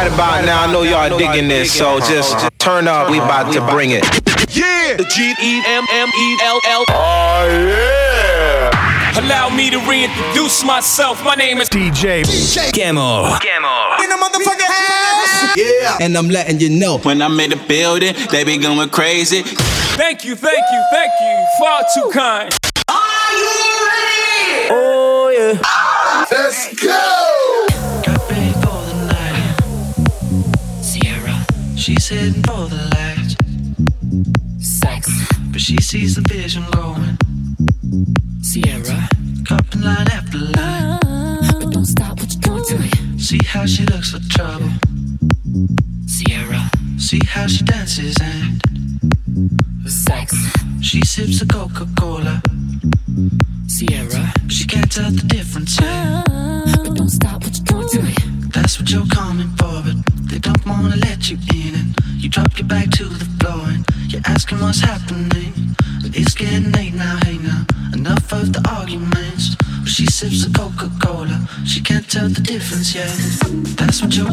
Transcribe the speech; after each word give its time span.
Right 0.00 0.14
about 0.14 0.44
now, 0.46 0.62
I 0.62 0.72
know 0.72 0.80
y'all 0.80 1.18
digging 1.18 1.48
this, 1.48 1.76
so 1.76 1.98
just, 1.98 2.32
just 2.32 2.58
turn 2.58 2.88
up. 2.88 3.10
We 3.10 3.18
about 3.18 3.52
to 3.52 3.60
bring 3.70 3.90
it. 3.90 4.02
Yeah. 4.48 4.96
The 4.96 5.04
G 5.04 5.34
E 5.38 5.62
M 5.66 5.84
M 5.92 6.08
E 6.08 6.38
L 6.42 6.58
L. 6.64 6.84
Oh 6.88 7.44
yeah. 7.68 9.20
Allow 9.20 9.54
me 9.54 9.68
to 9.68 9.76
reintroduce 9.80 10.64
myself. 10.64 11.22
My 11.22 11.34
name 11.34 11.58
is 11.58 11.68
DJ. 11.68 12.22
DJ 12.22 12.72
Camo. 12.72 13.36
Camo. 13.44 14.02
In 14.02 14.08
the 14.08 14.16
motherfucking 14.16 14.72
house. 14.72 15.56
Yeah. 15.58 15.98
And 16.00 16.16
I'm 16.16 16.30
letting 16.30 16.60
you 16.60 16.70
know. 16.70 16.96
When 16.96 17.20
I'm 17.20 17.38
in 17.38 17.50
the 17.50 17.62
building, 17.68 18.14
they 18.30 18.42
be 18.42 18.56
going 18.56 18.88
crazy. 18.88 19.42
Thank 19.42 20.24
you, 20.24 20.34
thank 20.34 20.64
you, 20.72 20.82
thank 20.90 21.12
you. 21.20 21.46
Far 21.58 21.84
too 21.92 22.10
kind. 22.10 22.50
Are 22.88 23.32
you 23.36 23.86
ready? 23.86 24.68
Oh 24.70 25.28
yeah. 25.36 26.26
Let's 26.30 26.82
go. 26.82 27.29
Heading 32.08 32.42
for 32.42 32.66
the 32.66 32.80
lights. 32.96 33.36
Sex. 34.58 35.08
But 35.52 35.60
she 35.60 35.76
sees 35.76 36.16
the 36.16 36.22
vision 36.22 36.64
going. 36.72 37.16
Sierra. 38.42 39.08
Cupping 39.46 39.82
line 39.82 40.08
after 40.10 40.38
line. 40.38 40.98
But 41.60 41.70
don't 41.70 41.84
stop 41.84 42.18
what 42.18 42.32
you're 42.32 42.40
doing 42.40 42.64
to 42.64 42.78
me. 42.78 42.90
See 43.18 43.38
how 43.46 43.64
she 43.64 43.84
looks 43.84 44.10
for 44.10 44.18
trouble. 44.28 44.70
Sierra. 46.06 46.68
See 46.98 47.20
how 47.28 47.46
she 47.46 47.62
dances 47.62 48.16
and. 48.20 48.60
Sex. 49.86 50.34
She 50.80 51.02
sips 51.02 51.42
a 51.42 51.46
Coca 51.46 51.86
Cola. 51.96 52.42
Sierra. 53.68 54.32
She 54.48 54.64
can't 54.66 54.90
tell 54.90 55.12
the 55.12 55.22
difference. 55.28 55.76
But 55.76 56.94
don't 56.96 57.08
stop 57.08 57.44
what 57.44 57.56
you're 57.56 57.66
doing 57.66 57.88
to 57.88 58.02
me. 58.02 58.14
That's 58.52 58.80
what 58.80 58.90
you're 58.90 59.06
coming 59.06 59.29
back 62.70 62.88
to 62.88 63.04
the 63.04 63.24
floor 63.40 63.66
and 63.66 63.84
you're 64.06 64.22
asking 64.26 64.60
what's 64.60 64.80
happening. 64.80 65.52
But 66.00 66.16
it's 66.16 66.34
getting 66.34 66.70
late 66.70 66.94
now, 66.94 67.18
hey 67.24 67.36
now. 67.38 67.66
Enough 67.92 68.32
of 68.32 68.52
the 68.52 68.62
arguments. 68.70 69.56
Well, 69.78 69.86
she 69.86 70.06
sips 70.06 70.46
a 70.46 70.50
Coca 70.52 70.88
Cola, 71.02 71.48
she 71.66 71.80
can't 71.80 72.08
tell 72.08 72.28
the 72.28 72.40
difference 72.40 72.94
yet. 72.94 73.10
That's 73.76 74.00
what 74.00 74.16
you're 74.16 74.32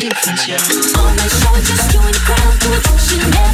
difference, 0.00 0.48
yeah. 0.48 0.56
On 1.02 1.14
my 1.14 1.28
shoulders, 1.28 1.92
join 1.92 2.10
the 2.10 2.20
crowd, 2.24 2.58
do 2.60 2.72
it, 2.72 3.12
you 3.12 3.30
yeah. 3.34 3.49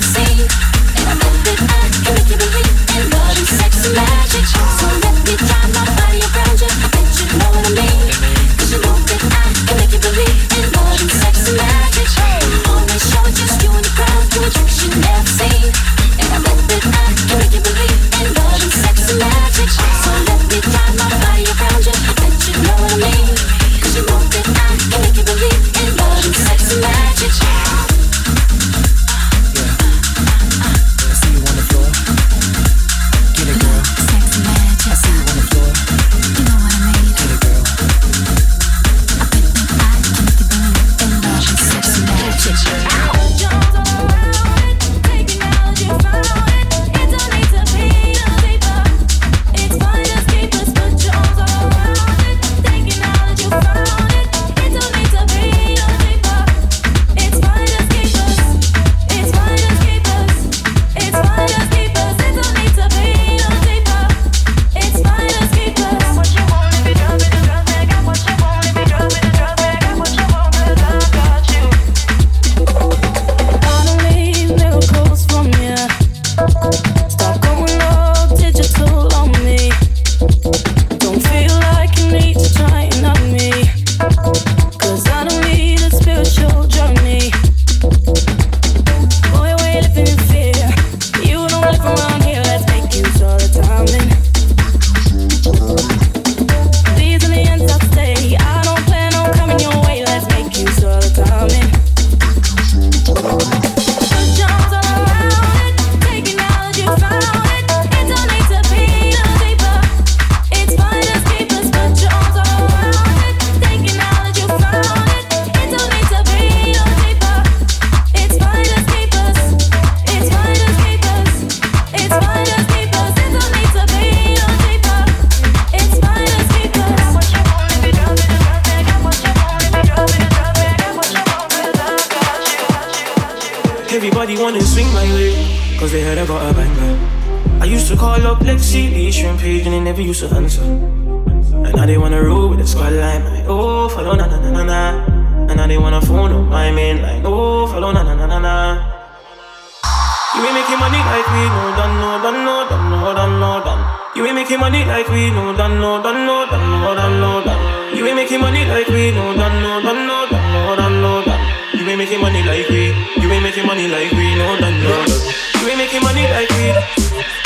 Money 154.67 154.85
like 154.85 155.07
we 155.11 155.31
know, 155.31 155.55
done, 155.57 155.79
no, 155.79 156.03
done, 156.03 156.27
no, 156.27 156.45
done, 156.51 156.67
no, 156.83 156.93
done, 156.99 157.21
no, 157.21 157.45
done. 157.45 157.97
You 157.97 158.05
ain't 158.05 158.17
making 158.17 158.41
money 158.41 158.65
like 158.65 158.89
we 158.89 159.13
know, 159.13 159.31
done, 159.33 159.63
no, 159.63 159.81
done, 159.81 160.03
no, 160.11 160.27
done, 160.27 160.47
no, 160.55 160.75
done, 160.75 161.01
no, 161.01 161.23
done. 161.23 161.43
You 161.79 161.87
ain't 161.87 161.99
making 161.99 162.21
money 162.21 162.43
like 162.43 162.67
we. 162.69 162.91
You 163.23 163.31
ain't 163.31 163.45
making 163.45 163.65
money 163.65 163.87
like 163.87 164.11
we, 164.11 164.35
no, 164.35 164.59
done, 164.59 164.83
no, 164.83 164.91
done. 165.07 165.23
You 165.63 165.69
ain't 165.71 165.79
making 165.79 166.03
money 166.03 166.27
like 166.35 166.51
we. 166.59 166.67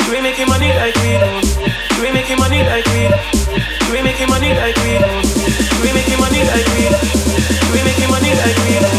You 0.01 0.11
ain't 0.17 0.23
making 0.25 0.47
money 0.49 0.69
like 0.73 0.97
we, 0.97 1.11
no. 1.21 1.29
You 1.93 2.01
ain't 2.09 2.15
making 2.17 2.39
money 2.41 2.63
like 2.65 2.89
we. 2.89 3.01
You 3.05 3.93
ain't 3.93 4.05
making 4.09 4.29
money 4.33 4.49
like 4.57 4.77
we, 4.81 4.93
no. 4.97 5.11
You 5.77 5.83
ain't 5.85 5.93
making 5.93 6.17
money 6.17 6.41
like 6.41 6.67
we. 6.73 6.89
You 6.89 7.73
ain't 7.77 7.85
making 7.85 8.09
money 8.09 8.31
like 8.33 8.57
we, 8.65 8.73
no. 8.81 8.91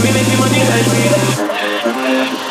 You 0.00 0.02
ain't 0.08 0.16
making 0.16 0.40
money 0.40 0.62
like 0.64 0.88
we. 0.96 2.49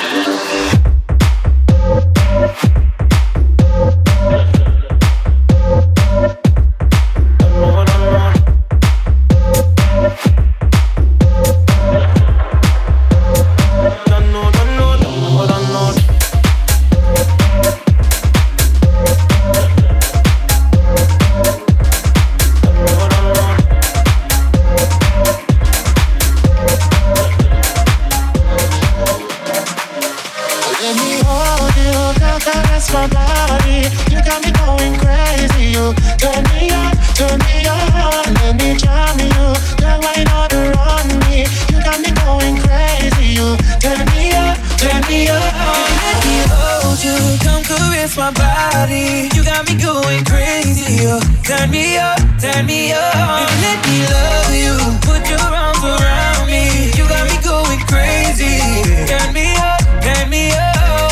against 48.09 48.17
my 48.17 48.31
body. 48.31 49.29
You 49.35 49.43
got 49.43 49.67
me 49.67 49.75
going 49.75 50.23
crazy. 50.25 51.05
Oh. 51.05 51.19
Turn 51.43 51.69
me 51.69 51.97
up, 51.97 52.17
turn 52.39 52.65
me 52.65 52.91
up. 52.91 53.15
And 53.15 53.61
let 53.61 53.79
me 53.85 53.97
love 54.09 54.53
you. 54.53 54.75
Put 55.01 55.29
your 55.29 55.39
arms 55.39 55.83
around 55.83 56.47
me. 56.47 56.91
You 56.97 57.07
got 57.07 57.25
me 57.29 57.37
going 57.43 57.79
crazy. 57.85 58.57
Turn 59.05 59.33
me 59.33 59.53
up, 59.57 59.81
turn 60.01 60.29
me 60.29 60.51
up. 60.51 61.11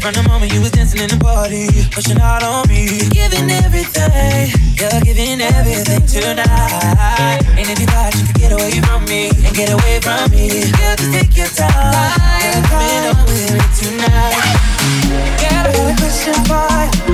From 0.00 0.14
the 0.14 0.22
moment 0.28 0.52
you 0.52 0.60
was 0.60 0.70
dancing 0.70 1.02
in 1.02 1.10
the 1.10 1.18
party, 1.22 1.68
pushing 1.90 2.20
out 2.20 2.42
on 2.42 2.66
me, 2.68 3.08
giving 3.10 3.50
everything, 3.50 4.50
you're 4.74 5.00
giving 5.02 5.40
everything 5.40 6.02
tonight. 6.06 7.42
And 7.58 7.66
if 7.68 7.78
you 7.78 7.86
thought 7.86 8.14
you 8.14 8.24
could 8.26 8.40
get 8.40 8.52
away 8.52 8.80
from 8.80 9.04
me 9.04 9.28
and 9.28 9.54
get 9.54 9.70
away 9.70 10.00
from 10.00 10.30
me, 10.30 10.46
you 10.48 10.72
just 10.72 11.12
take 11.12 11.36
your 11.36 11.48
time. 11.48 12.40
You're 12.42 12.64
coming 12.70 13.04
on 13.10 13.24
with 13.26 13.52
me 13.52 13.60
tonight. 13.76 14.78
Yeah 15.42 15.57
catching 16.32 16.44
fire 16.44 17.07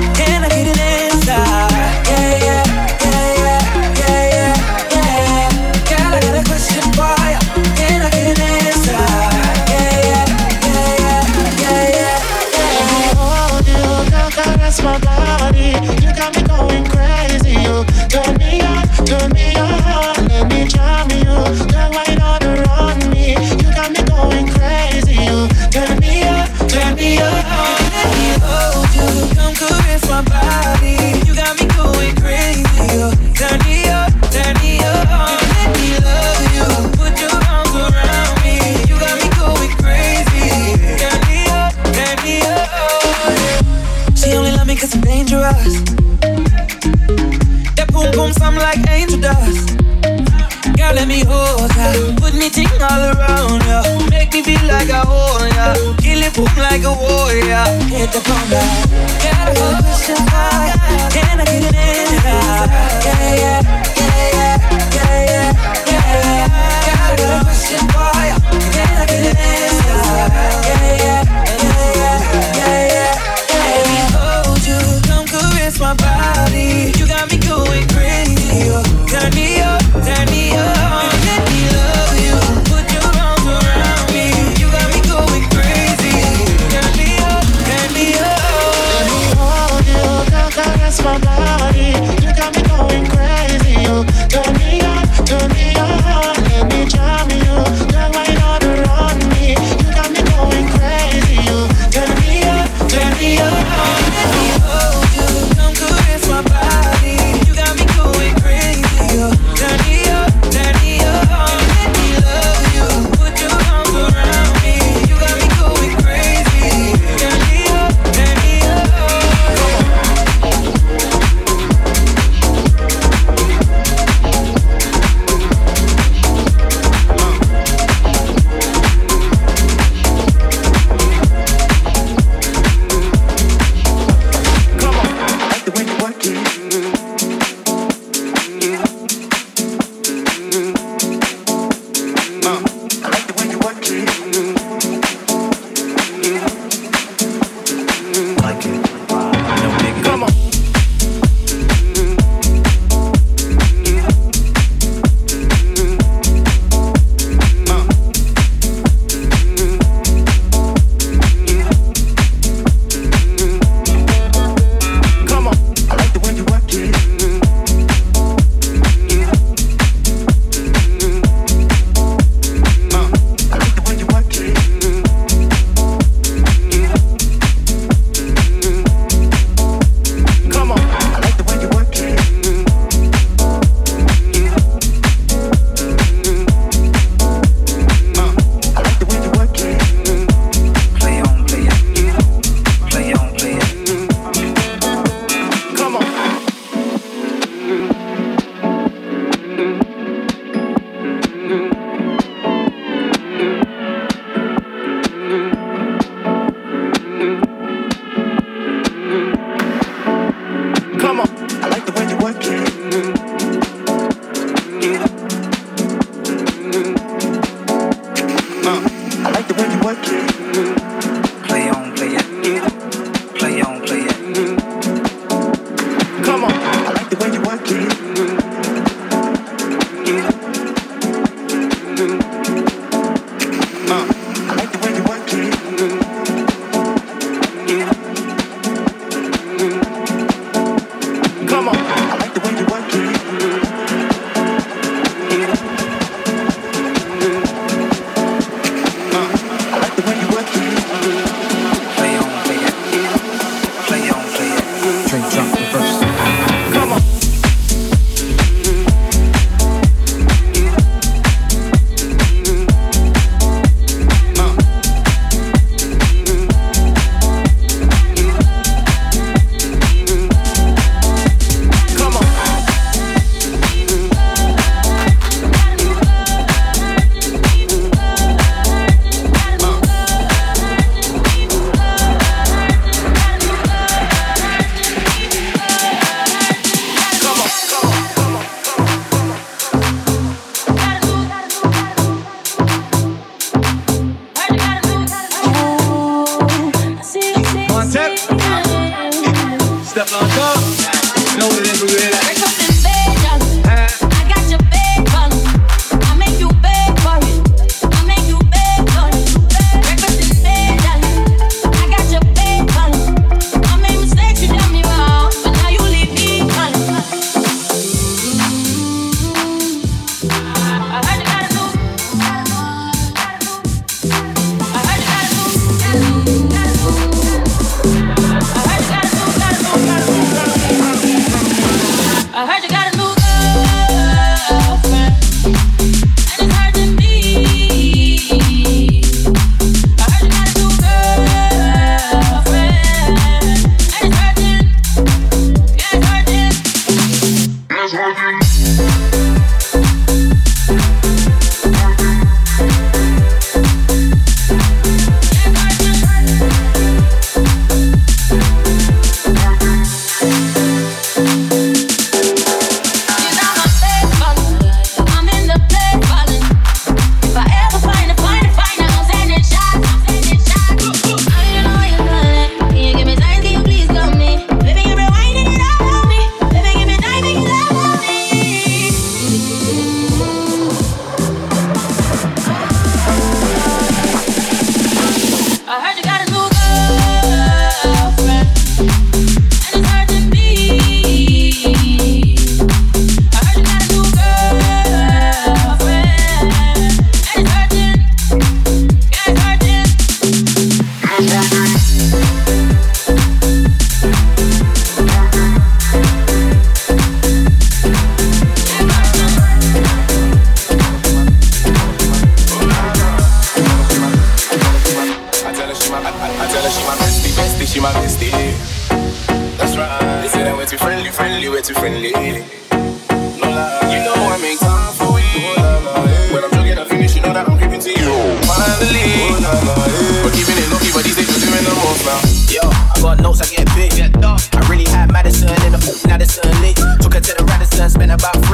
about 438.14 438.50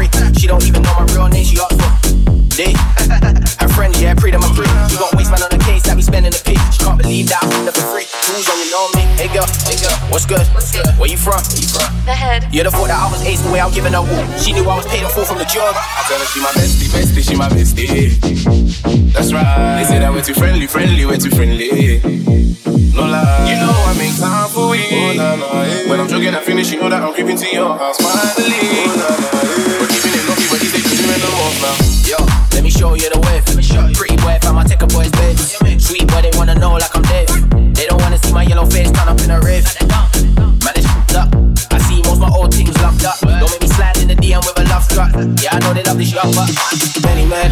What's 10.20 10.28
good? 10.28 10.52
What's 10.52 10.68
good? 10.76 10.84
Where 11.00 11.08
you 11.08 11.16
from? 11.16 11.40
Where 11.40 11.64
you 11.64 11.70
from? 11.72 11.88
The 12.04 12.12
head. 12.12 12.44
Yeah, 12.52 12.68
the 12.68 12.70
thought 12.70 12.92
that 12.92 13.00
I 13.00 13.08
was 13.08 13.24
ace 13.24 13.40
the 13.40 13.48
way 13.48 13.56
I'm 13.56 13.72
giving 13.72 13.96
her 13.96 14.04
woo. 14.04 14.20
She 14.36 14.52
knew 14.52 14.68
I 14.68 14.76
was 14.76 14.84
paid 14.84 15.00
a 15.00 15.08
fool 15.08 15.24
from 15.24 15.40
the 15.40 15.48
job. 15.48 15.72
I 15.72 16.04
tell 16.04 16.20
her 16.20 16.28
she 16.28 16.44
my 16.44 16.52
bestie, 16.52 16.92
bestie, 16.92 17.24
she 17.24 17.32
my 17.40 17.48
bestie. 17.48 18.20
That's 19.16 19.32
right. 19.32 19.80
They 19.80 19.88
say 19.88 19.96
that 19.96 20.12
we're 20.12 20.20
too 20.20 20.36
friendly, 20.36 20.68
friendly, 20.68 21.08
we're 21.08 21.16
too 21.16 21.32
friendly. 21.32 22.04
No 22.92 23.08
lie. 23.08 23.48
You 23.48 23.64
know 23.64 23.72
I 23.72 23.96
make 23.96 24.12
time 24.20 24.44
for 24.52 24.76
you. 24.76 24.92
Oh, 24.92 25.16
nah, 25.16 25.40
nah, 25.40 25.64
yeah. 25.64 25.88
When 25.88 25.96
I'm 25.96 26.04
jogging, 26.04 26.36
I 26.36 26.44
finish, 26.44 26.68
you 26.68 26.84
know 26.84 26.92
that 26.92 27.00
I'm 27.00 27.16
creeping 27.16 27.40
to 27.40 27.48
your 27.48 27.80
house 27.80 27.96
finally. 27.96 28.60
Oh, 28.60 28.92
nah, 28.92 29.08
nah, 29.08 29.24
yeah. 29.24 29.80
We're 29.80 29.88
keeping 29.88 30.20
it 30.20 30.28
lucky, 30.28 30.44
but 30.52 30.60
these 30.60 30.76
days 30.76 30.84
do 30.84 31.00
in 31.00 31.16
the 31.16 31.32
walk 31.32 31.56
now. 31.64 31.80
Yo, 32.04 32.20
let 32.52 32.60
me 32.60 32.68
show 32.68 32.92
you 32.92 33.08
the 33.08 33.24
wave. 33.24 33.40
Pretty 33.96 34.20
wave, 34.20 34.44
I'ma 34.44 34.68
take 34.68 34.84
a 34.84 34.86
boy's 34.86 35.08
baby 35.16 35.69
but 36.10 36.22
they 36.22 36.30
wanna 36.36 36.54
know 36.54 36.72
like 36.74 36.94
I'm 36.94 37.02
deaf. 37.02 37.28
They 37.74 37.86
don't 37.86 38.00
wanna 38.00 38.18
see 38.18 38.32
my 38.32 38.42
yellow 38.42 38.66
face 38.66 38.90
turn 38.90 39.08
up 39.08 39.20
in 39.20 39.30
a 39.30 39.40
rave. 39.40 39.64
Man, 40.64 40.74
it's 40.76 41.14
up. 41.14 41.28
I 41.72 41.78
see 41.78 42.02
most 42.02 42.20
my 42.20 42.28
old 42.28 42.54
things 42.54 42.76
locked 42.82 43.04
up. 43.04 43.18
Don't 43.20 43.50
make 43.50 43.62
me 43.62 43.68
slide 43.68 43.96
in 43.98 44.08
the 44.08 44.14
DM 44.14 44.44
with 44.44 44.58
a 44.58 44.64
love 44.68 44.84
struck. 44.84 45.12
Yeah, 45.42 45.56
I 45.56 45.58
know 45.60 45.72
they 45.72 45.82
love 45.82 45.98
this 45.98 46.10
shot, 46.10 46.28
but 46.34 46.50
many 47.02 47.26
men 47.26 47.50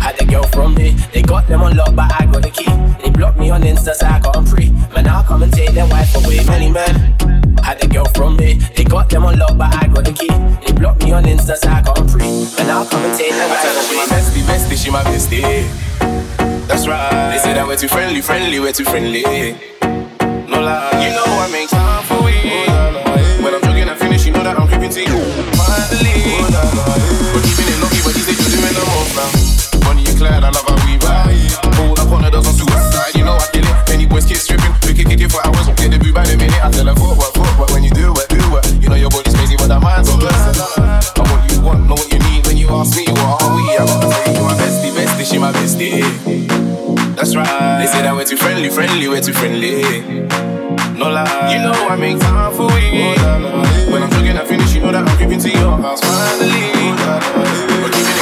had 0.00 0.18
the 0.18 0.24
girl 0.24 0.44
from 0.44 0.74
me. 0.74 0.96
They 1.12 1.22
got 1.22 1.46
them 1.46 1.62
on 1.62 1.76
lock, 1.76 1.94
but 1.94 2.10
I 2.20 2.26
got 2.26 2.42
the 2.42 2.50
key. 2.50 2.70
They 3.02 3.10
blocked 3.10 3.38
me 3.38 3.50
on 3.50 3.62
Insta, 3.62 3.94
so 3.94 4.06
I 4.06 4.18
got 4.20 4.34
them 4.34 4.46
free. 4.46 4.70
Man, 4.94 5.06
I'll 5.08 5.22
come 5.22 5.42
and 5.42 5.52
take 5.52 5.70
their 5.70 5.86
wife 5.86 6.14
away. 6.16 6.44
Many 6.44 6.70
men 6.70 7.14
had 7.62 7.80
the 7.80 7.88
girl 7.88 8.06
from 8.14 8.36
me. 8.36 8.54
They 8.76 8.84
got 8.84 9.08
them 9.08 9.24
on 9.24 9.38
lock, 9.38 9.56
but 9.56 9.74
I 9.74 9.86
got 9.88 10.04
the 10.04 10.12
key. 10.12 10.32
They 10.66 10.72
blocked 10.72 11.04
me 11.04 11.12
on 11.12 11.24
Insta, 11.24 11.56
so 11.56 11.68
I 11.68 11.82
got 11.82 11.96
them 11.96 12.08
free. 12.08 12.30
Man, 12.56 12.70
I'll 12.70 12.86
come 12.86 13.04
and 13.04 13.14
take 13.16 13.32
their 13.32 13.48
wife 13.48 13.64
away. 13.64 13.86
She 13.86 13.96
my 13.96 14.06
bestie, 14.10 14.42
bestie, 14.42 14.84
she 14.84 14.90
my 14.90 15.02
bestie. 15.04 15.91
That's 16.68 16.86
right. 16.86 17.30
They 17.32 17.38
say 17.38 17.54
that 17.54 17.66
we're 17.66 17.76
too 17.76 17.88
friendly, 17.88 18.20
friendly, 18.22 18.60
we're 18.60 18.72
too 18.72 18.84
friendly. 18.84 19.22
No 20.48 20.60
lie. 20.60 20.90
You 21.02 21.10
know 21.12 21.24
I 21.26 21.48
make 21.50 21.68
time 21.68 22.02
for 22.04 22.22
we. 22.24 22.34
Oh, 22.68 23.42
when 23.44 23.54
I'm 23.54 23.60
jogging, 23.62 23.88
I 23.88 23.94
finish. 23.96 24.24
You 24.26 24.32
know 24.32 24.42
that 24.42 24.58
I'm 24.58 24.68
creeping 24.68 24.90
to 24.90 25.00
you. 25.00 25.20
Finally. 25.58 26.40
Oh, 26.40 27.32
We're 27.34 27.44
keeping 27.44 27.68
it 27.68 27.78
lucky, 27.82 28.00
but 28.04 28.14
these 28.14 28.26
say 28.26 28.36
you're 28.36 28.52
doing 28.52 28.74
the 28.76 28.84
most 28.94 29.12
now. 29.18 29.88
Money 29.88 30.04
and 30.06 30.16
clear, 30.16 30.32
I 30.32 30.50
love 30.50 30.64
how 30.64 30.78
we 30.86 30.96
ride. 31.02 31.52
Pull 31.76 31.98
up 32.00 32.10
on 32.12 32.22
the 32.22 32.30
dozen 32.30 32.54
suicide. 32.54 33.14
You 33.14 33.24
know 33.24 33.36
I 33.36 33.46
kill 33.52 33.66
it. 33.66 33.90
Any 33.90 34.06
boys 34.06 34.24
keep 34.24 34.38
stripping. 34.38 34.72
We 34.86 34.94
can 34.94 35.08
kick 35.10 35.20
it 35.20 35.30
for 35.32 35.44
hours. 35.46 35.66
Get 35.76 35.90
the 35.92 35.98
boo 35.98 36.12
by 36.12 36.24
the 36.24 36.36
minute. 36.36 36.56
I 36.62 36.70
tell 36.70 36.86
her 36.86 36.96
forward. 36.96 37.31
we're 48.22 48.28
too 48.28 48.36
friendly, 48.36 48.70
friendly, 48.70 49.08
we're 49.08 49.20
too 49.20 49.32
friendly. 49.32 49.82
No 50.96 51.10
lie, 51.10 51.52
you 51.52 51.58
know 51.58 51.72
I 51.72 51.96
make 51.96 52.20
time 52.20 52.52
for 52.52 52.70
you. 52.78 53.14
Oh, 53.18 53.90
when 53.90 54.00
I'm 54.00 54.10
talking, 54.10 54.36
I 54.36 54.44
finish, 54.44 54.72
you 54.74 54.80
know 54.80 54.92
that 54.92 55.08
I'm 55.08 55.18
giving 55.18 55.40
to 55.40 55.50
your 55.50 55.76
house 55.78 56.00
finally. 56.00 56.70
Oh, 57.02 57.82
but 57.82 57.90
keeping 57.92 58.21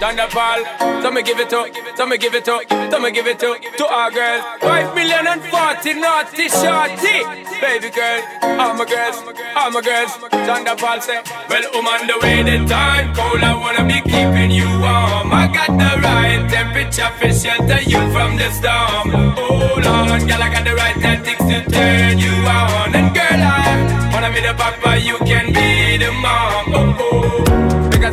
Thunderball. 0.00 0.60
Tell 1.02 1.10
me 1.10 1.22
give 1.22 1.40
it 1.40 1.52
up, 1.52 1.66
tell 1.96 2.06
me 2.06 2.18
give 2.18 2.34
it 2.34 2.48
up, 2.48 2.62
tell 2.68 3.00
me 3.00 3.10
give 3.10 3.26
it 3.26 3.42
up 3.42 3.56
to 3.62 3.86
our 3.86 4.10
girl. 4.10 4.42
Five 4.60 4.94
million 4.94 5.26
and 5.26 5.42
forty 5.44 5.94
naughty 5.94 6.48
shorty. 6.48 7.16
Baby 7.60 7.88
girl, 7.90 8.20
all 8.60 8.74
my 8.74 8.84
girls, 8.84 9.16
all 9.56 9.70
my 9.70 9.80
girls. 9.80 10.12
Thunderball 10.46 11.00
say, 11.00 11.22
Well, 11.48 11.64
I'm 11.74 11.86
on 11.86 12.06
the 12.06 12.18
way 12.22 12.42
the 12.42 12.66
time 12.68 13.14
cold. 13.14 13.40
I 13.42 13.54
wanna 13.56 13.84
be 13.88 14.00
keeping 14.02 14.50
you 14.50 14.68
warm. 14.84 15.32
I 15.32 15.48
got 15.48 15.72
the 15.72 15.92
right 16.04 16.44
temperature 16.50 17.10
for 17.18 17.32
shelter 17.32 17.80
you 17.82 18.00
from 18.12 18.36
the 18.36 18.50
storm. 18.52 19.32
Hold 19.36 19.86
on, 19.86 20.26
girl, 20.28 20.42
I 20.42 20.50
got 20.52 20.64
the 20.64 20.74
right 20.74 20.96
tactics 21.00 21.44
to 21.44 21.64
turn 21.70 22.18
you 22.18 22.32
on. 22.44 22.94
And 22.94 23.14
girl, 23.14 23.40
I 23.40 24.10
wanna 24.12 24.30
be 24.30 24.40
the 24.40 24.52
papa, 24.52 25.00
you 25.00 25.16
can 25.24 25.52
be 25.54 25.96
the 25.96 26.12
mom 26.12 26.45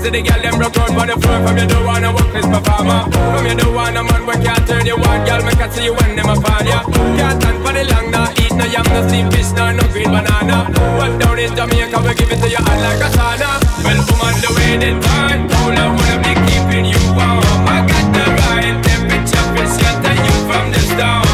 see 0.04 0.12
the 0.12 0.22
girl 0.22 0.42
them 0.44 0.60
rock 0.60 0.76
out 0.76 0.92
for 0.92 1.06
the 1.08 1.16
floor. 1.16 1.40
From 1.48 1.56
you 1.58 1.68
do 1.68 1.80
wanna 1.88 2.12
work 2.12 2.30
this 2.36 2.46
performer 2.46 3.08
From 3.32 3.46
you 3.48 3.56
don't 3.56 3.74
wanna 3.74 4.04
man 4.04 4.28
we 4.28 4.36
can't 4.44 4.64
turn 4.68 4.86
you 4.86 5.00
on. 5.00 5.20
Girl, 5.24 5.42
make 5.48 5.64
I 5.64 5.70
see 5.72 5.86
you 5.88 5.94
when 5.96 6.16
them 6.16 6.28
upon 6.28 6.68
ya 6.68 6.84
Can't 7.16 7.40
stand 7.40 7.58
for 7.64 7.72
the 7.72 7.84
long, 7.88 8.12
nah. 8.12 8.42
Eat 8.44 8.52
no 8.52 8.66
yam, 8.68 8.84
no 8.92 9.00
steam 9.08 9.32
fish, 9.32 9.52
no 9.56 9.72
No 9.72 9.84
green 9.96 10.12
banana. 10.12 10.68
What 11.00 11.16
down 11.20 11.40
in 11.40 11.56
Jamaica 11.56 11.98
we 12.04 12.14
give 12.20 12.32
it 12.36 12.40
to 12.44 12.48
you 12.52 12.60
hot 12.60 12.80
like 12.84 13.00
a 13.00 13.10
sauna. 13.16 13.50
Well, 13.84 14.00
woman, 14.12 14.36
the 14.44 14.50
way 14.60 14.72
they 14.84 14.94
turn 15.00 15.48
Cold, 15.48 15.80
I 15.80 15.88
wanna 15.88 16.18
be 16.20 16.34
keeping 16.52 16.86
you 16.92 17.00
warm. 17.16 17.64
I 17.72 17.88
got 17.88 18.06
the 18.12 18.26
right 18.44 18.76
temperature 18.84 19.48
For 19.56 19.68
shelter 19.72 20.16
you 20.20 20.36
from 20.48 20.66
the 20.76 20.82
storm 20.92 21.33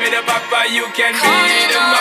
be 0.00 0.08
the 0.08 0.24
papa, 0.24 0.64
you 0.72 0.88
can 0.96 1.12
be 1.12 1.28
the 1.68 1.76
mom. 1.76 2.00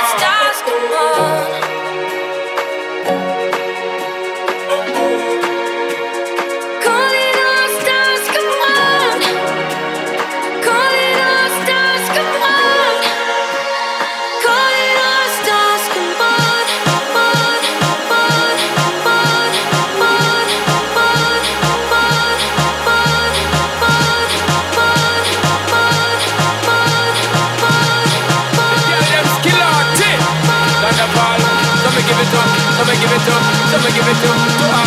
Someone 33.69 33.93
give 33.93 34.08
it 34.08 34.17
to, 34.17 34.27
to 34.27 34.79